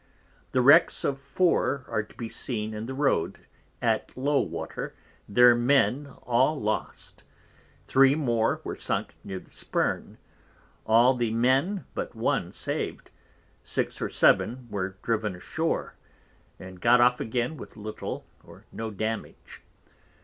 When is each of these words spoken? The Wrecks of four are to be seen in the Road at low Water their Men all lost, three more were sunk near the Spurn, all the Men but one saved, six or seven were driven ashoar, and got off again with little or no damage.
The 0.51 0.61
Wrecks 0.61 1.03
of 1.03 1.19
four 1.19 1.85
are 1.87 2.01
to 2.01 2.17
be 2.17 2.27
seen 2.27 2.73
in 2.73 2.87
the 2.87 2.93
Road 2.95 3.37
at 3.83 4.17
low 4.17 4.39
Water 4.41 4.95
their 5.29 5.53
Men 5.53 6.07
all 6.23 6.59
lost, 6.59 7.23
three 7.85 8.15
more 8.15 8.61
were 8.63 8.75
sunk 8.75 9.13
near 9.23 9.37
the 9.37 9.51
Spurn, 9.51 10.17
all 10.87 11.13
the 11.13 11.29
Men 11.29 11.85
but 11.93 12.15
one 12.15 12.51
saved, 12.51 13.11
six 13.61 14.01
or 14.01 14.09
seven 14.09 14.67
were 14.71 14.97
driven 15.03 15.35
ashoar, 15.35 15.93
and 16.59 16.81
got 16.81 16.99
off 16.99 17.19
again 17.19 17.55
with 17.55 17.77
little 17.77 18.25
or 18.43 18.65
no 18.71 18.89
damage. 18.89 19.61